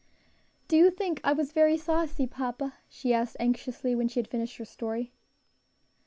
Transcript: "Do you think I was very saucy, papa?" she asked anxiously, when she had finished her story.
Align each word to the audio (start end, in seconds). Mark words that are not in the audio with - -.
"Do 0.67 0.77
you 0.77 0.89
think 0.89 1.21
I 1.23 1.31
was 1.33 1.51
very 1.51 1.77
saucy, 1.77 2.25
papa?" 2.25 2.73
she 2.89 3.13
asked 3.13 3.37
anxiously, 3.39 3.93
when 3.93 4.07
she 4.07 4.17
had 4.19 4.27
finished 4.27 4.57
her 4.57 4.65
story. 4.65 5.13